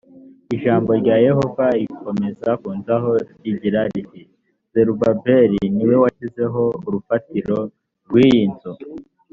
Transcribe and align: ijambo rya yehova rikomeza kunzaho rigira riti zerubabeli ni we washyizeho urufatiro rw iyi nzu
ijambo 0.55 0.91
rya 1.01 1.15
yehova 1.27 1.65
rikomeza 1.79 2.49
kunzaho 2.61 3.09
rigira 3.43 3.81
riti 3.91 4.21
zerubabeli 4.71 5.61
ni 5.75 5.83
we 5.89 5.95
washyizeho 6.03 6.63
urufatiro 6.87 7.57
rw 8.07 8.13
iyi 8.25 8.43
nzu 8.53 8.71